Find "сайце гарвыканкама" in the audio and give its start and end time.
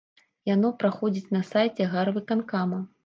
1.53-2.81